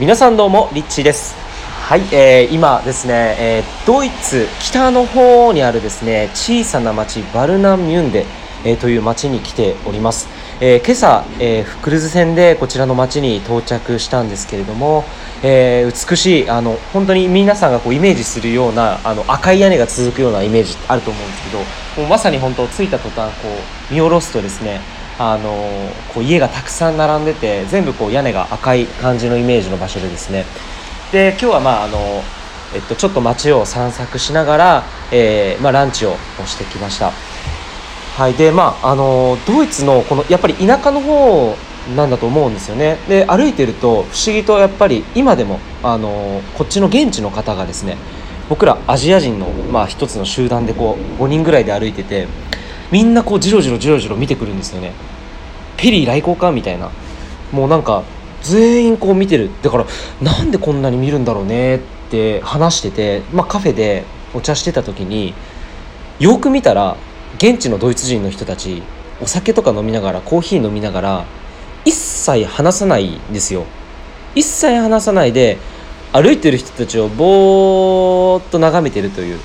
[0.00, 1.34] 皆さんどうもリッチーです。
[1.86, 8.24] はい、えー、今ですね、えー、ドイツ北の方にあるですね小さな町バルナミュンデ、
[8.64, 10.28] えー、という町に来ております。
[10.60, 15.04] えー、今朝、えー、クルーズ船でこちらの町に到着したんですけれども、
[15.42, 21.58] えー、美しいあの本当に皆さんがこうイメージするようなあの赤い屋根が続くようなイメージあると思うんですけど
[22.02, 23.48] もうまさに本当着いた途端こ
[23.90, 24.80] う見下ろすとですね
[25.18, 25.52] あの
[26.14, 30.44] こう家がたくさん並んでて全部こう屋根が赤い感じのイメージの場所でですね
[31.12, 31.98] で今日はまああの、
[32.74, 37.12] えっと、ちょっと街を散策しながら、えーまあ、ランチをしてきました。
[38.16, 41.56] はいでまああのドイツのこのやっぱり田舎の方
[41.96, 47.96] なんだと思うんですよねで歩いてると不思議とやっぱり今でもあのこっちの現地の方がですね
[48.48, 52.28] 僕らアジア人の、まあ、一つの集団でこう5人ぐらいで歩いてて
[52.92, 54.92] みんなこうじろじろじろじろ見てくるんですよね。
[55.78, 56.90] ペリー来航かみたいな。
[57.50, 58.04] もうなんか
[58.42, 59.50] 全員こう見てる。
[59.62, 59.86] だから
[60.20, 65.34] なんでこんなに見るんだろうねって話してて、まあ、カフェでお茶してた時に
[66.20, 66.96] よく見たら
[67.38, 68.82] 現地のドイツ人の人たち
[69.20, 71.24] お酒とか飲みながらコーヒー飲みながら
[71.84, 73.64] 一切話さないんですよ。
[74.34, 75.58] 一切話さないで
[76.12, 79.40] 歩いてる人たちをぼーっと眺めてるという。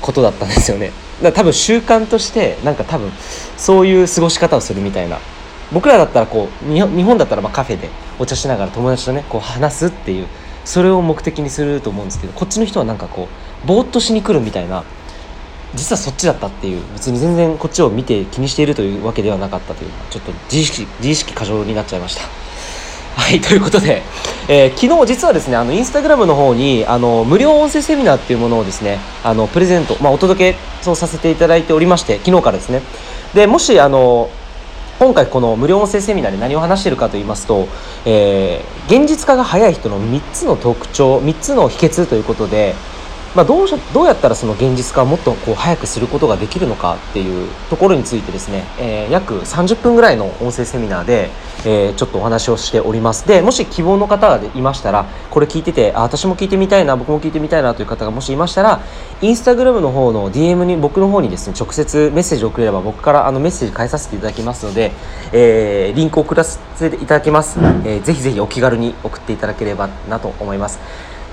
[0.00, 3.10] ことだったんですよねだから多分習慣としてなんか多分
[3.56, 5.18] そういう過ごし方をするみたいな
[5.72, 10.26] 僕らだったらこう日本だったらまカフェでお茶しながら友達とねこう話すっていう
[10.64, 13.28] それを目的にすると思うんですけどこっちの人はなんかこ
[13.64, 14.84] うぼーっとしに来るみたいな
[15.74, 22.49] 実はそっちだったっていう別に全然こっちを見て気にしているというわけではなかったというちょっと自意識自意識過剰になっちゃいました。
[23.16, 24.02] はいということで、
[24.48, 32.82] えー、昨日実はですねあのインスタグラムの方にあの無料音声セミナーっていうものをですねあのプレゼント、まあ、お届けそうさせていただいておりまして昨日からですね。
[33.34, 34.30] でもしあの
[34.98, 37.68] 今回この無料音声セミナーで何を話しているかと言いますと、
[38.04, 42.74] えー、現実化が早い人の3つの特徴3つの秘訣ということで
[43.34, 51.30] まあ、どうどうやったらその現実化をもっとこう早くすることができるのかっていうところについてですね、えー、約30分ぐらいの音声セミナーで、
[51.64, 53.28] えー、ちょっとお話をしております。
[53.28, 58.80] でもし希望の方がいましたらこれ聞いててあ私も聞いてみたいな僕も聞いてみたいなという方がもしいましたら
[59.22, 64.90] インスタグラムの方の DM に僕の方にですね直接メッセージを送れれば僕からあのメッセージ返させていただきますので、
[65.32, 66.58] えー、リンクを送らせ
[66.90, 70.80] ていただきます、えー、ぜひぜひお気軽に送っていただければなと思います。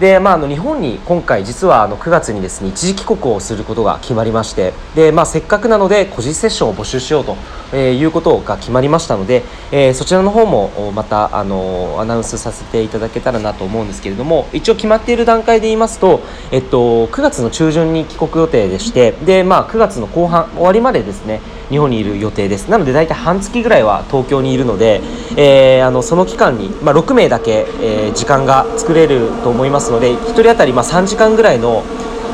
[0.00, 7.36] で、まあ、あの日本に今回実はあの9月にですね一時帰国をすることが決まりましてで、まあ、せっかくなので個人セッションを募集しようと、
[7.72, 9.42] えー、いうことが決まりましたので、
[9.72, 16.20] えー、そちらの方もまたあのアナウンスさせていただけたらなと思うんですけれども一応決まっている段階で言いますと、
[16.50, 21.40] えっと、9月の中旬に帰国予定でしてで、まあ、9月の後半終わりまでですね
[21.70, 25.00] 日本にいる予定ですなので大体半月ぐらいは東京にいるので、
[25.36, 31.82] えー、あのその期間に、まあ、6名だけ、えー、時間が作れると思いますので1人当たりまあ3時間ぐらいの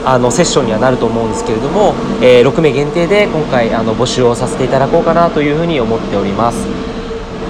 [0.04, 6.66] あのセッションにはなると思うんですけれども、えー、6名限定で今回あの募集をさせていただこうかなというふうに思っております。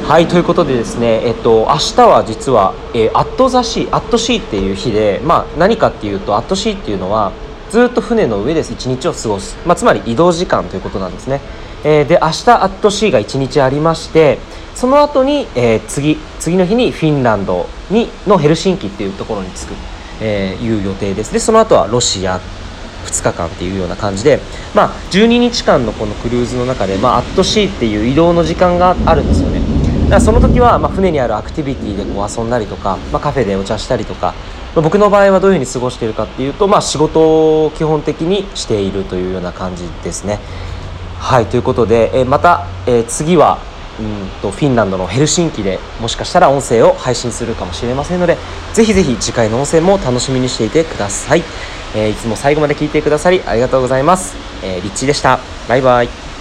[0.07, 7.33] はいということでですね、えっと、明日は実は、えー、 at the sea at sea っていう日で、まあ、何かっていうと at sea っていうのは
[7.73, 11.41] ずっと船の上で1日を過ごす、まあ、つまり移動時間ということなんですね。
[11.85, 14.39] えー、で明日アットシーが1日ありまして
[14.75, 19.75] その後に、えー、次次の日にフィンランドにのヘルシンキっていうところに着く、
[20.21, 21.33] えー、いう予定です。
[21.33, 22.41] でその後はロシア
[23.07, 24.39] 2日間っていうような感じで、
[24.75, 29.61] まあ、12日間のこのクルーズの中で、まあ、アットシーっていう移動の時間があるんですよね。
[30.05, 34.35] だからその時は、まあ、船にあるアクティビティでこう遊んだりとか、まあ、カフェでお茶したりとか、
[34.75, 40.39] 僕の場合はどういうふうに過ごしているかっていうと、まあ、仕事を基本的にしているというような感じですね。
[41.19, 43.59] はいということで、えまた、え次は
[44.01, 48.39] うんとフィンランドのヘルシンキでもしかしたら音声を配信するかもしれませんので
[48.73, 51.43] ぜひぜひ次回の音声も楽しみにしていてください、
[51.95, 54.35] えー、いつも最後まで聞いてくださりありがとうございます、
[54.65, 55.39] えー、リッチーでした。
[55.69, 56.32] バイバイ。